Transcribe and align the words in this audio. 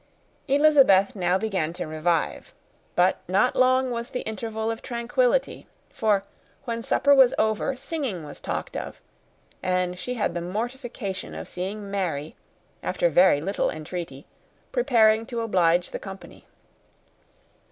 Elizabeth 0.47 1.15
now 1.15 1.37
began 1.37 1.73
to 1.73 1.85
revive. 1.85 2.55
But 2.95 3.19
not 3.27 3.55
long 3.55 3.91
was 3.91 4.09
the 4.09 4.21
interval 4.21 4.71
of 4.71 4.81
tranquillity; 4.81 5.67
for 5.91 6.23
when 6.65 6.81
supper 6.81 7.13
was 7.13 7.35
over, 7.37 7.75
singing 7.75 8.23
was 8.23 8.39
talked 8.39 8.75
of, 8.75 8.99
and 9.61 9.99
she 9.99 10.15
had 10.15 10.33
the 10.33 10.41
mortification 10.41 11.35
of 11.35 11.47
seeing 11.47 11.91
Mary, 11.91 12.35
after 12.81 13.09
very 13.09 13.41
little 13.41 13.69
entreaty, 13.69 14.25
preparing 14.71 15.23
to 15.27 15.41
oblige 15.41 15.91
the 15.91 15.99
company. 15.99 16.47